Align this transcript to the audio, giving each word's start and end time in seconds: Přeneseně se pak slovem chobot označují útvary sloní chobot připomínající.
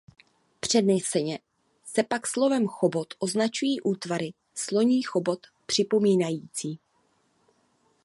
Přeneseně 0.59 1.39
se 1.85 2.03
pak 2.03 2.27
slovem 2.27 2.67
chobot 2.67 3.07
označují 3.19 3.81
útvary 3.81 4.33
sloní 4.55 5.01
chobot 5.01 5.39
připomínající. 5.65 6.79